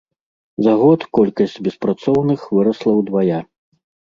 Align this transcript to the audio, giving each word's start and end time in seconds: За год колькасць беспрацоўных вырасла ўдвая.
За 0.67 0.71
год 0.83 0.99
колькасць 1.17 1.59
беспрацоўных 1.67 2.49
вырасла 2.59 2.91
ўдвая. 3.03 3.39